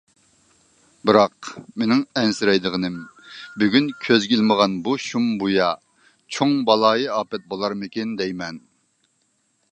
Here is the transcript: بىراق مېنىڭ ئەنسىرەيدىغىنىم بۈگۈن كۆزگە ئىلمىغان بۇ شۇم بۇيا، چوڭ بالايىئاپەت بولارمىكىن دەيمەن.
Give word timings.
بىراق 1.07 1.49
مېنىڭ 1.81 1.99
ئەنسىرەيدىغىنىم 2.21 2.95
بۈگۈن 3.63 3.89
كۆزگە 4.07 4.33
ئىلمىغان 4.37 4.73
بۇ 4.87 4.95
شۇم 5.07 5.27
بۇيا، 5.43 5.67
چوڭ 6.37 6.55
بالايىئاپەت 6.71 7.45
بولارمىكىن 7.53 8.17
دەيمەن. 8.23 8.59